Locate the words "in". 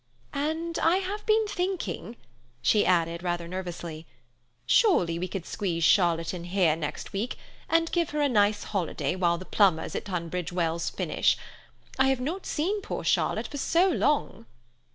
6.33-6.45